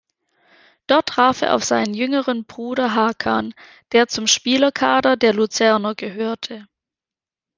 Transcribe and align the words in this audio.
Dort 0.87 1.09
traf 1.09 1.43
er 1.43 1.53
auf 1.53 1.63
seinen 1.63 1.93
jüngeren 1.93 2.43
Bruder 2.45 2.95
Hakan, 2.95 3.53
der 3.91 4.07
zum 4.07 4.25
Spielerkader 4.25 5.15
der 5.15 5.31
Luzerner 5.31 5.93
gehörte. 5.93 6.65